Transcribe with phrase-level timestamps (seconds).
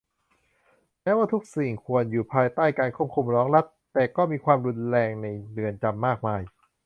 [1.01, 6.41] แม้ว่าทุกสิ่งควรอยู่ภายใต้การควบคุมของรัฐ แต่ก็มีความรุนแรงในเรือนจำมากมาย